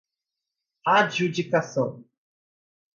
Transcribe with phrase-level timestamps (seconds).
[0.95, 2.03] adjudicação